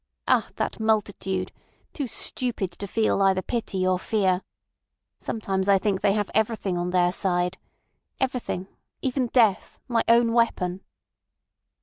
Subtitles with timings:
[0.27, 0.49] Ah!
[0.55, 1.51] that multitude,
[1.93, 4.41] too stupid to feel either pity or fear.
[5.19, 7.59] Sometimes I think they have everything on their side.
[8.19, 10.81] Everything—even death—my own weapon."